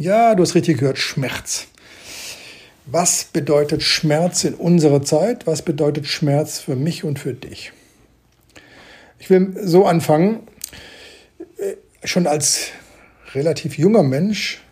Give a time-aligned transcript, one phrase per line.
[0.00, 1.66] Ja, du hast richtig gehört, Schmerz.
[2.86, 5.46] Was bedeutet Schmerz in unserer Zeit?
[5.46, 7.72] Was bedeutet Schmerz für mich und für dich?
[9.18, 10.40] Ich will so anfangen.
[11.58, 11.74] Äh,
[12.06, 12.68] schon als
[13.34, 14.62] relativ junger Mensch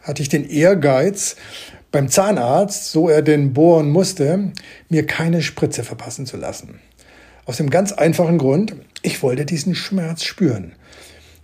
[0.00, 1.36] hatte ich den Ehrgeiz,
[1.90, 4.52] beim Zahnarzt, so er den bohren musste,
[4.88, 6.80] mir keine Spritze verpassen zu lassen.
[7.44, 10.72] Aus dem ganz einfachen Grund, ich wollte diesen Schmerz spüren.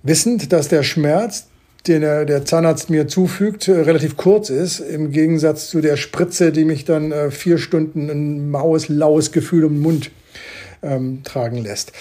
[0.02, 1.47] Wissend, dass der Schmerz,
[1.86, 6.84] den der Zahnarzt mir zufügt, relativ kurz ist, im Gegensatz zu der Spritze, die mich
[6.84, 10.10] dann äh, vier Stunden ein maues, laues Gefühl im Mund
[10.82, 11.92] ähm, tragen lässt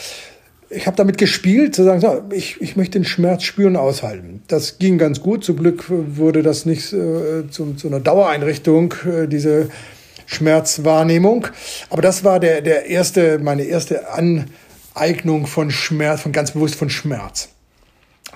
[0.70, 4.42] ich habe damit gespielt, zu sagen, so, ich, ich möchte den Schmerz spüren und aushalten.
[4.48, 5.44] Das ging ganz gut.
[5.44, 9.70] Zum Glück wurde das nicht äh, zu, zu einer Dauereinrichtung, äh, diese
[10.26, 11.48] Schmerzwahrnehmung.
[11.90, 16.90] Aber das war der, der erste, meine erste Aneignung von Schmerz, von ganz bewusst von
[16.90, 17.50] Schmerz.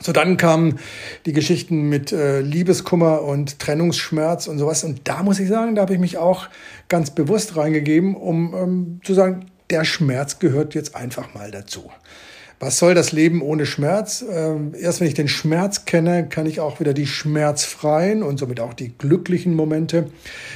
[0.01, 0.79] So dann kamen
[1.25, 4.83] die Geschichten mit äh, Liebeskummer und Trennungsschmerz und sowas.
[4.83, 6.47] Und da muss ich sagen, da habe ich mich auch
[6.89, 11.91] ganz bewusst reingegeben, um ähm, zu sagen, der Schmerz gehört jetzt einfach mal dazu.
[12.59, 14.23] Was soll das Leben ohne Schmerz?
[14.29, 18.59] Ähm, erst wenn ich den Schmerz kenne, kann ich auch wieder die schmerzfreien und somit
[18.59, 20.11] auch die glücklichen Momente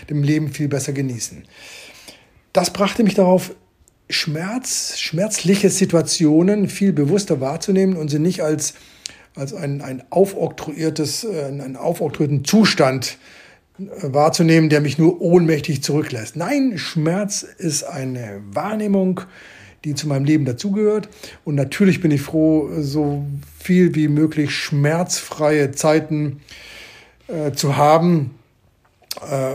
[0.07, 1.45] im Leben viel besser genießen.
[2.53, 3.55] Das brachte mich darauf,
[4.07, 8.75] Schmerz, schmerzliche Situationen viel bewusster wahrzunehmen und sie nicht als,
[9.35, 13.17] als ein, ein aufoktroyiertes, äh, einen aufoktroyierten Zustand
[13.77, 16.37] wahrzunehmen, der mich nur ohnmächtig zurücklässt.
[16.37, 19.21] Nein, Schmerz ist eine Wahrnehmung,
[19.83, 21.09] die zu meinem Leben dazugehört.
[21.43, 23.25] Und natürlich bin ich froh, so
[23.59, 26.41] viel wie möglich schmerzfreie Zeiten
[27.27, 28.35] äh, zu haben,
[29.21, 29.53] äh,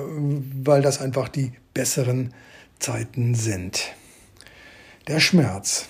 [0.62, 2.34] weil das einfach die besseren
[2.78, 3.92] Zeiten sind.
[5.08, 5.88] Der Schmerz.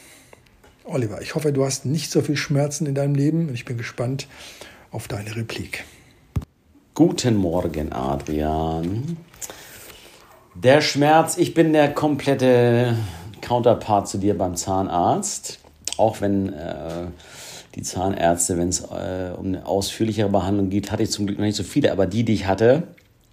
[0.84, 3.76] Oliver, ich hoffe, du hast nicht so viel Schmerzen in deinem Leben und ich bin
[3.76, 4.26] gespannt
[4.90, 5.84] auf deine Replik.
[6.94, 9.16] Guten Morgen, Adrian.
[10.54, 12.96] Der Schmerz, ich bin der komplette
[13.40, 15.60] Counterpart zu dir beim Zahnarzt.
[15.96, 17.06] Auch wenn äh,
[17.74, 21.44] die Zahnärzte, wenn es äh, um eine ausführlichere Behandlung geht, hatte ich zum Glück noch
[21.44, 22.84] nicht so viele, aber die, die ich hatte,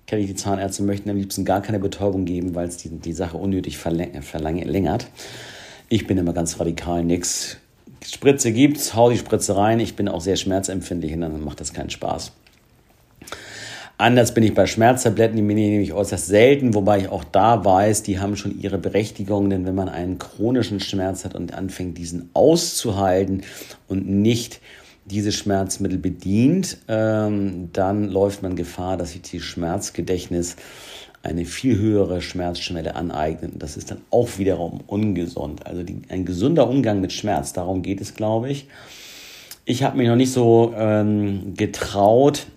[0.05, 3.13] kenne ich die Zahnärzte, möchten am liebsten gar keine Betäubung geben, weil es die, die
[3.13, 5.07] Sache unnötig verlängert.
[5.89, 7.57] Ich bin immer ganz radikal, nix.
[8.05, 9.79] Spritze gibt's, hau die Spritze rein.
[9.79, 12.33] Ich bin auch sehr schmerzempfindlich und dann macht das keinen Spaß.
[13.97, 18.03] Anders bin ich bei Schmerztabletten, die nehme ich äußerst selten, wobei ich auch da weiß,
[18.03, 22.29] die haben schon ihre Berechtigung, denn wenn man einen chronischen Schmerz hat und anfängt, diesen
[22.33, 23.41] auszuhalten
[23.87, 24.59] und nicht
[25.05, 30.57] diese Schmerzmittel bedient, ähm, dann läuft man Gefahr, dass sich die Schmerzgedächtnis
[31.23, 33.53] eine viel höhere Schmerzschwelle aneignet.
[33.53, 35.65] Und das ist dann auch wiederum ungesund.
[35.65, 38.67] Also die, ein gesunder Umgang mit Schmerz, darum geht es, glaube ich.
[39.65, 42.47] Ich habe mich noch nicht so ähm, getraut,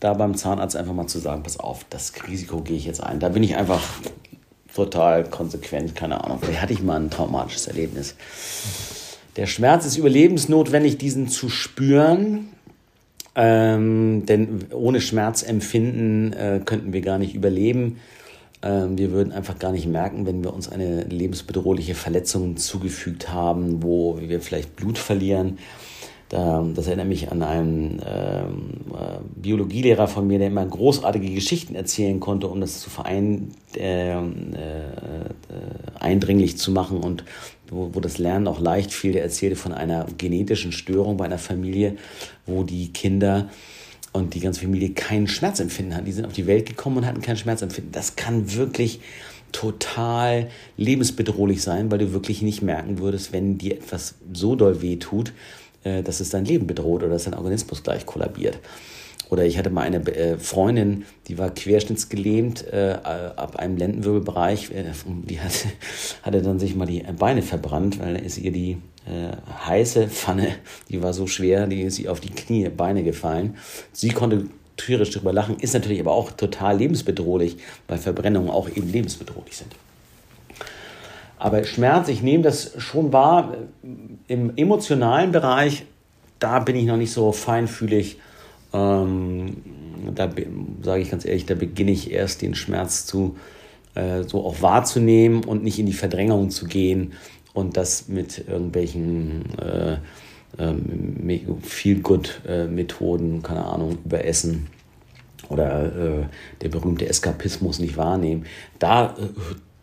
[0.00, 3.20] da beim Zahnarzt einfach mal zu sagen, pass auf, das Risiko gehe ich jetzt ein.
[3.20, 3.82] Da bin ich einfach
[4.74, 6.38] total konsequent, keine Ahnung.
[6.40, 8.14] Vielleicht hatte ich mal ein traumatisches Erlebnis.
[9.36, 12.48] Der Schmerz ist überlebensnotwendig, diesen zu spüren.
[13.36, 17.98] Ähm, denn ohne Schmerzempfinden äh, könnten wir gar nicht überleben.
[18.62, 23.82] Ähm, wir würden einfach gar nicht merken, wenn wir uns eine lebensbedrohliche Verletzung zugefügt haben,
[23.82, 25.58] wo wir vielleicht Blut verlieren
[26.34, 32.18] das erinnert mich an einen ähm, äh, Biologielehrer von mir, der immer großartige Geschichten erzählen
[32.18, 34.20] konnte, um das zu verein, äh, äh,
[36.00, 37.24] eindringlich zu machen und
[37.68, 39.12] wo, wo das Lernen auch leicht fiel.
[39.12, 41.96] Der erzählte von einer genetischen Störung bei einer Familie,
[42.46, 43.48] wo die Kinder
[44.12, 46.06] und die ganze Familie keinen Schmerzempfinden hatten.
[46.06, 47.92] Die sind auf die Welt gekommen und hatten kein Schmerzempfinden.
[47.92, 49.00] Das kann wirklich
[49.52, 54.96] total lebensbedrohlich sein, weil du wirklich nicht merken würdest, wenn dir etwas so doll weh
[54.96, 55.32] tut,
[55.84, 58.58] dass es dein Leben bedroht oder dass dein Organismus gleich kollabiert.
[59.30, 64.70] Oder ich hatte mal eine äh, Freundin, die war querschnittsgelähmt äh, ab einem Lendenwirbelbereich.
[64.70, 65.68] Äh, die hatte,
[66.22, 69.36] hatte dann sich mal die Beine verbrannt, weil ist ihr die äh,
[69.66, 70.48] heiße Pfanne,
[70.88, 73.56] die war so schwer, die ist sie auf die Knie, Beine gefallen.
[73.92, 74.46] Sie konnte
[74.76, 77.56] tierisch darüber lachen, ist natürlich aber auch total lebensbedrohlich,
[77.88, 79.72] weil Verbrennungen auch eben lebensbedrohlich sind.
[81.44, 83.52] Aber Schmerz, ich nehme das schon wahr,
[84.28, 85.84] im emotionalen Bereich,
[86.38, 88.16] da bin ich noch nicht so feinfühlig.
[88.72, 89.58] Ähm,
[90.14, 90.30] da
[90.80, 93.36] sage ich ganz ehrlich, da beginne ich erst den Schmerz zu
[93.94, 97.12] äh, so auch wahrzunehmen und nicht in die Verdrängung zu gehen
[97.52, 99.98] und das mit irgendwelchen äh,
[100.56, 104.68] äh, Feel-Good-Methoden, keine Ahnung, überessen
[105.50, 106.24] oder äh,
[106.62, 108.46] der berühmte Eskapismus nicht wahrnehmen.
[108.78, 109.28] Da äh,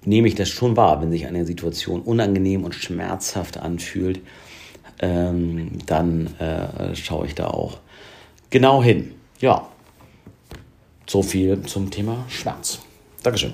[0.06, 4.20] nehme ich das schon wahr, wenn sich eine Situation unangenehm und schmerzhaft anfühlt,
[5.00, 7.78] ähm, dann äh, schaue ich da auch
[8.50, 9.14] genau hin.
[9.40, 9.68] Ja,
[11.08, 12.80] so viel zum Thema Schmerz.
[13.24, 13.54] Dankeschön.